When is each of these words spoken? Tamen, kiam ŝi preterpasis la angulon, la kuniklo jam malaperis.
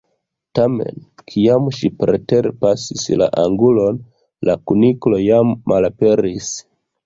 Tamen, 0.59 0.95
kiam 1.31 1.67
ŝi 1.81 1.91
preterpasis 1.99 3.05
la 3.25 3.29
angulon, 3.45 4.01
la 4.51 4.59
kuniklo 4.73 5.23
jam 5.29 5.57
malaperis. 5.73 6.53